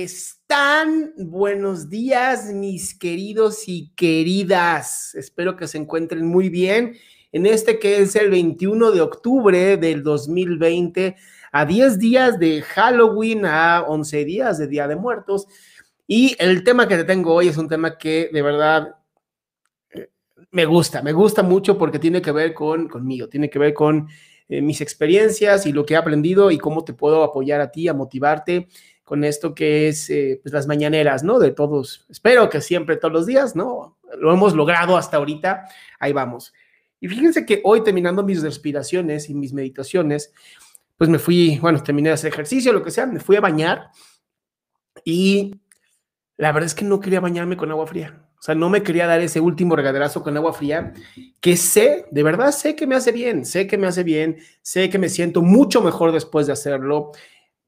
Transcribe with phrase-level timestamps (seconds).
[0.00, 1.12] Están?
[1.18, 5.14] Buenos días, mis queridos y queridas.
[5.14, 6.94] Espero que se encuentren muy bien
[7.30, 11.16] en este que es el 21 de octubre del 2020,
[11.52, 15.46] a 10 días de Halloween, a 11 días de Día de Muertos.
[16.06, 18.96] Y el tema que te tengo hoy es un tema que de verdad
[20.50, 24.08] me gusta, me gusta mucho porque tiene que ver con conmigo, tiene que ver con
[24.48, 27.88] eh, mis experiencias y lo que he aprendido y cómo te puedo apoyar a ti,
[27.88, 28.68] a motivarte
[29.12, 31.38] con esto que es eh, pues las mañaneras, ¿no?
[31.38, 33.98] De todos, espero que siempre, todos los días, ¿no?
[34.18, 35.68] Lo hemos logrado hasta ahorita,
[36.00, 36.54] ahí vamos.
[36.98, 40.32] Y fíjense que hoy terminando mis respiraciones y mis meditaciones,
[40.96, 43.90] pues me fui, bueno, terminé de hacer ejercicio, lo que sea, me fui a bañar
[45.04, 45.60] y
[46.38, 48.18] la verdad es que no quería bañarme con agua fría.
[48.38, 50.94] O sea, no me quería dar ese último regaderazo con agua fría,
[51.42, 54.88] que sé, de verdad sé que me hace bien, sé que me hace bien, sé
[54.88, 57.12] que me siento mucho mejor después de hacerlo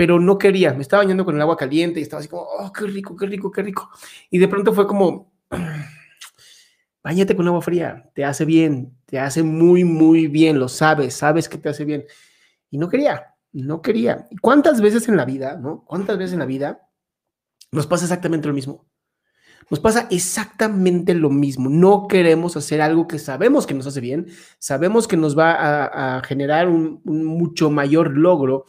[0.00, 2.72] pero no quería, me estaba bañando con el agua caliente y estaba así como, oh,
[2.72, 3.90] qué rico, qué rico, qué rico.
[4.30, 5.30] Y de pronto fue como,
[7.04, 11.50] bañate con agua fría, te hace bien, te hace muy, muy bien, lo sabes, sabes
[11.50, 12.06] que te hace bien.
[12.70, 14.26] Y no quería, no quería.
[14.40, 15.84] ¿Cuántas veces en la vida, no?
[15.84, 16.88] ¿Cuántas veces en la vida
[17.70, 18.86] nos pasa exactamente lo mismo?
[19.68, 21.68] Nos pasa exactamente lo mismo.
[21.68, 24.28] No queremos hacer algo que sabemos que nos hace bien,
[24.58, 28.64] sabemos que nos va a, generar un mucho mayor logro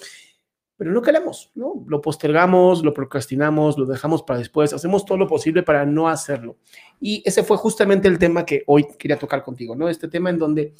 [0.81, 1.85] pero no queremos, ¿no?
[1.87, 6.57] Lo postergamos, lo procrastinamos, lo dejamos para después, hacemos todo lo posible para no hacerlo.
[6.99, 9.89] Y ese fue justamente el tema que hoy quería tocar contigo, ¿no?
[9.89, 10.73] Este tema en donde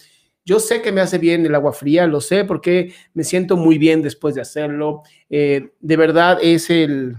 [0.43, 3.77] yo sé que me hace bien el agua fría, lo sé porque me siento muy
[3.77, 5.03] bien después de hacerlo.
[5.29, 7.17] Eh, de verdad es el,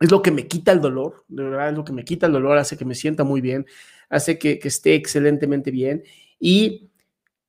[0.00, 2.32] es lo que me quita el dolor, de verdad es lo que me quita el
[2.32, 3.66] dolor, hace que me sienta muy bien,
[4.08, 6.02] hace que, que esté excelentemente bien
[6.40, 6.90] y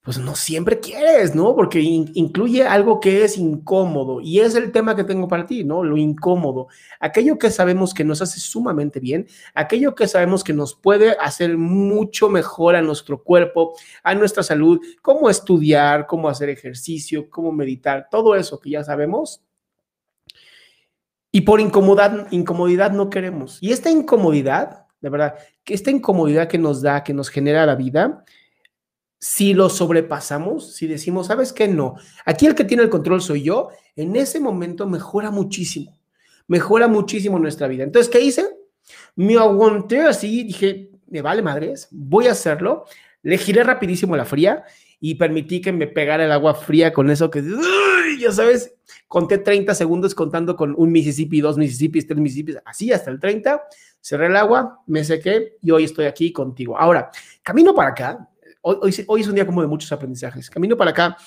[0.06, 1.56] pues no siempre quieres, ¿no?
[1.56, 5.84] Porque incluye algo que es incómodo y es el tema que tengo para ti, ¿no?
[5.84, 6.68] Lo incómodo,
[7.00, 9.26] aquello que sabemos que nos hace sumamente bien,
[9.56, 13.74] aquello que sabemos que nos puede hacer mucho mejor a nuestro cuerpo,
[14.04, 19.42] a nuestra salud, cómo estudiar, cómo hacer ejercicio, cómo meditar, todo eso que ya sabemos.
[21.32, 23.58] Y por incomodidad, incomodidad no queremos.
[23.60, 27.74] Y esta incomodidad, de verdad, que esta incomodidad que nos da, que nos genera la
[27.74, 28.24] vida,
[29.20, 31.68] si lo sobrepasamos, si decimos, ¿sabes qué?
[31.68, 31.96] No,
[32.26, 35.98] aquí el que tiene el control soy yo, en ese momento mejora muchísimo,
[36.48, 37.84] mejora muchísimo nuestra vida.
[37.84, 38.46] Entonces, ¿qué hice?
[39.16, 42.86] Me aguanté así, dije, me vale madres, voy a hacerlo.
[43.24, 44.64] Le giré rapidísimo la fría
[45.00, 47.44] y permití que me pegara el agua fría con eso que,
[48.20, 48.76] ya sabes,
[49.08, 53.64] conté 30 segundos contando con un Mississippi, dos Mississippi, tres Mississippi, así hasta el 30,
[54.00, 56.78] cerré el agua, me sequé y hoy estoy aquí contigo.
[56.78, 57.10] Ahora,
[57.42, 58.30] camino para acá,
[58.66, 61.18] hoy, es un día como de muchos aprendizajes, camino para acá,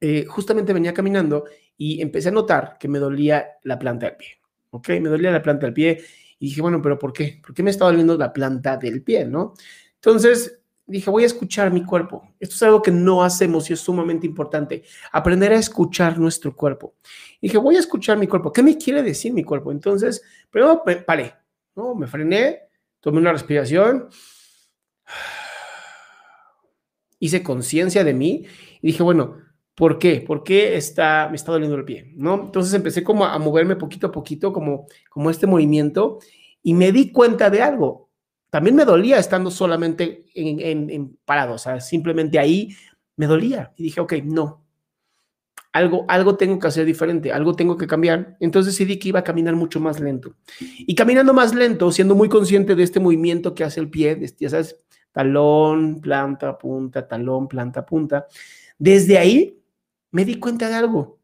[0.00, 1.44] eh, justamente venía caminando
[1.76, 4.40] y empecé a notar que me dolía la planta del pie,
[4.70, 4.88] ¿ok?
[5.00, 6.02] Me dolía la planta del pie
[6.38, 7.40] y dije, bueno, pero ¿por qué?
[7.44, 9.54] ¿Por qué me estaba doliendo la planta del pie, no?
[9.96, 12.34] Entonces dije, voy a escuchar mi cuerpo.
[12.40, 14.82] Esto es algo que no hacemos y es sumamente importante.
[15.12, 16.94] Aprender a escuchar nuestro cuerpo.
[17.40, 18.52] Dije, voy a escuchar mi cuerpo.
[18.52, 19.70] ¿Qué me quiere decir mi cuerpo?
[19.70, 21.34] Entonces, primero me paré,
[21.76, 21.94] ¿no?
[21.94, 22.62] Me frené,
[23.00, 24.08] tomé una respiración,
[27.20, 28.46] hice conciencia de mí
[28.82, 29.36] y dije, bueno,
[29.76, 30.20] ¿por qué?
[30.20, 32.12] ¿Por qué está, me está doliendo el pie?
[32.16, 32.46] ¿No?
[32.46, 36.18] Entonces empecé como a moverme poquito a poquito, como, como este movimiento,
[36.62, 38.10] y me di cuenta de algo
[38.50, 42.76] también me dolía estando solamente en, en, parado, o sea, simplemente ahí
[43.16, 43.72] me dolía.
[43.76, 44.66] Y dije, ok, no,
[45.72, 48.36] algo, algo tengo que hacer diferente, algo tengo que cambiar.
[48.40, 50.34] Entonces decidí que iba a caminar mucho más lento.
[50.58, 54.50] Y caminando más lento, siendo muy consciente de este movimiento que hace el pie, ya
[54.50, 54.76] sabes,
[55.12, 58.26] talón, planta, punta, talón, planta, punta.
[58.78, 59.60] Desde ahí
[60.10, 61.18] me di cuenta de algo.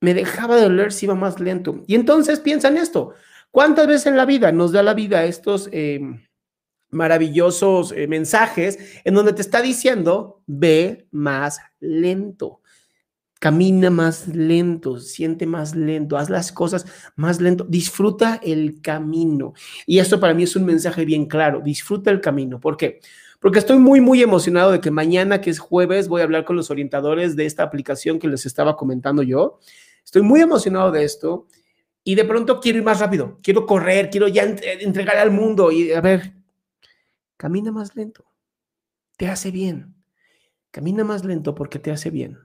[0.00, 1.84] Me dejaba de doler si iba más lento.
[1.86, 3.14] Y entonces piensa en esto.
[3.50, 5.68] ¿Cuántas veces en la vida nos da la vida estos...
[5.72, 6.20] Em,
[6.92, 12.60] maravillosos eh, mensajes en donde te está diciendo, ve más lento,
[13.42, 16.86] camina más lento, siente más lento, haz las cosas
[17.16, 19.52] más lento, disfruta el camino.
[19.84, 22.60] Y esto para mí es un mensaje bien claro, disfruta el camino.
[22.60, 23.00] ¿Por qué?
[23.40, 26.54] Porque estoy muy, muy emocionado de que mañana, que es jueves, voy a hablar con
[26.54, 29.58] los orientadores de esta aplicación que les estaba comentando yo.
[30.04, 31.48] Estoy muy emocionado de esto
[32.04, 35.90] y de pronto quiero ir más rápido, quiero correr, quiero ya entregar al mundo y
[35.90, 36.32] a ver,
[37.36, 38.24] Camina más lento.
[39.16, 39.96] Te hace bien.
[40.70, 42.38] Camina más lento porque te hace bien.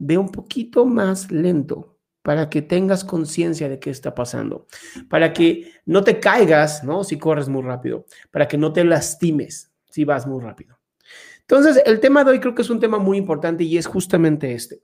[0.00, 4.66] Ve un poquito más lento para que tengas conciencia de qué está pasando,
[5.08, 7.04] para que no te caigas, ¿no?
[7.04, 10.78] Si corres muy rápido, para que no te lastimes si vas muy rápido.
[11.40, 14.52] Entonces, el tema de hoy creo que es un tema muy importante y es justamente
[14.52, 14.82] este.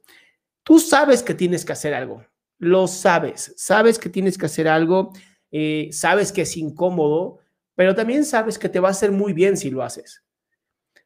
[0.62, 2.24] Tú sabes que tienes que hacer algo,
[2.58, 5.12] lo sabes, sabes que tienes que hacer algo,
[5.52, 7.38] eh, sabes que es incómodo,
[7.76, 10.25] pero también sabes que te va a hacer muy bien si lo haces.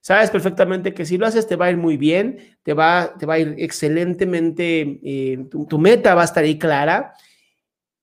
[0.01, 3.27] Sabes perfectamente que si lo haces te va a ir muy bien, te va, te
[3.27, 7.13] va a ir excelentemente, eh, tu, meta va a estar ahí clara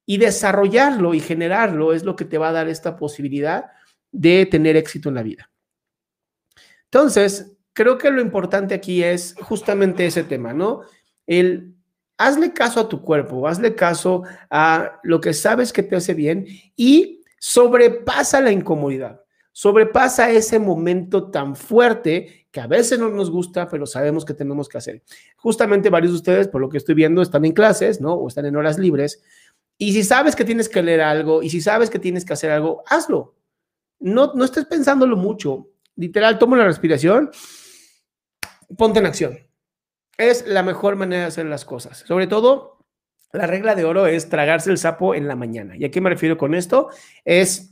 [0.06, 3.66] y desarrollarlo y generarlo es lo que te va a dar esta posibilidad
[4.12, 5.50] de tener éxito en la vida.
[6.86, 10.82] Entonces, creo que lo importante aquí es justamente ese tema, ¿no?
[11.26, 11.76] El
[12.18, 16.46] hazle caso a tu cuerpo, hazle caso a lo que sabes que te hace bien
[16.76, 19.22] y sobrepasa la incomodidad,
[19.58, 24.70] sobrepasa ese momento tan fuerte que a veces no nos gusta, pero sabemos que tenemos
[24.70, 25.02] que hacer.
[25.36, 28.14] Justamente varios de ustedes, por lo que estoy viendo, están en clases, ¿no?
[28.14, 29.24] O están en horas libres.
[29.80, 32.52] Y si sabes que tienes que leer algo y si sabes que tienes que hacer
[32.52, 33.34] algo, hazlo.
[34.00, 35.72] No, no estés pensándolo mucho.
[35.96, 37.32] Literal, toma la respiración,
[38.78, 39.40] ponte en acción.
[40.20, 42.04] Es la mejor manera de hacer las cosas.
[42.08, 42.78] Sobre todo,
[43.34, 45.76] la regla de oro es tragarse el sapo en la mañana.
[45.76, 46.90] ¿Y a qué me refiero con esto?
[47.26, 47.72] Es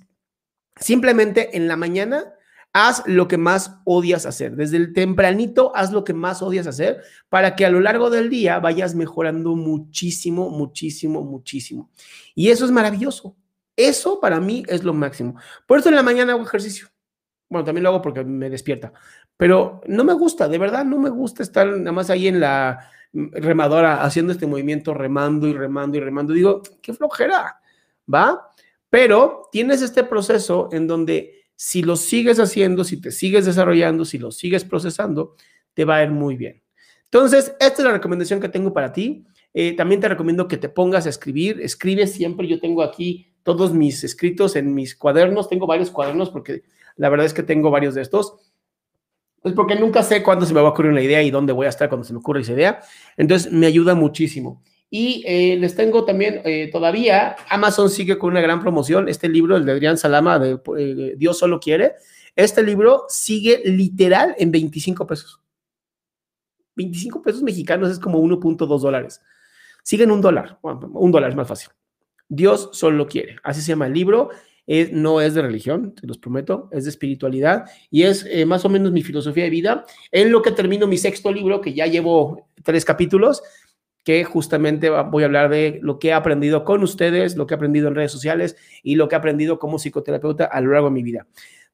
[0.80, 2.34] simplemente en la mañana
[2.74, 4.56] haz lo que más odias hacer.
[4.58, 8.30] Desde el tempranito haz lo que más odias hacer para que a lo largo del
[8.30, 11.90] día vayas mejorando muchísimo, muchísimo, muchísimo.
[12.36, 13.38] Y eso es maravilloso.
[13.78, 15.40] Eso para mí es lo máximo.
[15.66, 16.90] Por eso en la mañana hago ejercicio.
[17.50, 18.92] Bueno, también lo hago porque me despierta.
[19.38, 22.90] Pero no me gusta, de verdad, no me gusta estar nada más ahí en la
[23.14, 26.34] remadora haciendo este movimiento, remando y remando y remando.
[26.34, 27.62] Digo, qué flojera,
[28.14, 28.52] ¿va?
[28.96, 34.18] Pero tienes este proceso en donde si lo sigues haciendo, si te sigues desarrollando, si
[34.18, 35.36] lo sigues procesando,
[35.74, 36.64] te va a ir muy bien.
[37.04, 39.26] Entonces, esta es la recomendación que tengo para ti.
[39.54, 41.60] Eh, también te recomiendo que te pongas a escribir.
[41.60, 42.48] Escribe siempre.
[42.48, 45.50] Yo tengo aquí todos mis escritos en mis cuadernos.
[45.50, 46.64] Tengo varios cuadernos porque
[46.96, 48.54] la verdad es que tengo varios de estos.
[49.42, 51.66] Pues porque nunca sé cuándo se me va a ocurrir una idea y dónde voy
[51.66, 52.80] a estar cuando se me ocurra esa idea.
[53.18, 54.64] Entonces me ayuda muchísimo.
[54.90, 59.58] Y eh, les tengo también eh, todavía, Amazon sigue con una gran promoción, este libro,
[59.58, 61.94] el de Adrián Salama, de eh, Dios solo quiere,
[62.36, 65.42] este libro sigue literal en 25 pesos.
[66.76, 69.22] 25 pesos mexicanos es como 1.2 dólares.
[69.84, 71.70] Sigue en un dólar, un dólar es más fácil.
[72.28, 74.30] Dios solo quiere, así se llama el libro
[74.92, 78.92] no es de religión, te los prometo, es de espiritualidad y es más o menos
[78.92, 79.86] mi filosofía de vida.
[80.12, 83.44] En lo que termino mi sexto libro, que ya llevo tres capítulos,
[84.06, 87.58] que justamente voy a hablar de lo que he aprendido con ustedes, lo que he
[87.58, 90.94] aprendido en redes sociales y lo que he aprendido como psicoterapeuta a lo largo de
[90.94, 91.28] mi vida.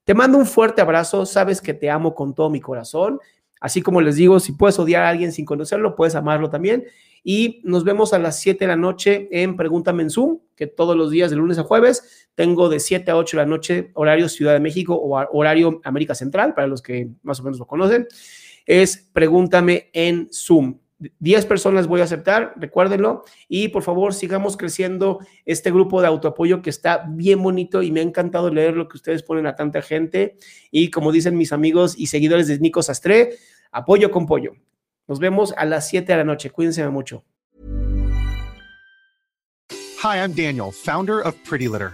[0.05, 3.19] Te mando un fuerte abrazo, sabes que te amo con todo mi corazón.
[3.59, 6.85] Así como les digo, si puedes odiar a alguien sin conocerlo, puedes amarlo también.
[7.21, 10.95] Y nos vemos a las 7 de la noche en Pregúntame en Zoom, que todos
[10.95, 14.29] los días de lunes a jueves tengo de 7 a 8 de la noche horario
[14.29, 18.07] Ciudad de México o horario América Central, para los que más o menos lo conocen.
[18.65, 20.79] Es Pregúntame en Zoom.
[21.19, 26.61] 10 personas voy a aceptar, recuérdenlo, y por favor sigamos creciendo este grupo de autoapoyo
[26.61, 29.81] que está bien bonito y me ha encantado leer lo que ustedes ponen a tanta
[29.81, 30.37] gente
[30.69, 33.35] y como dicen mis amigos y seguidores de Nico Sastre,
[33.71, 34.53] apoyo con pollo.
[35.07, 37.23] Nos vemos a las 7 de la noche, cuídense mucho.
[40.03, 41.93] Hi, I'm Daniel, founder of Pretty Litter.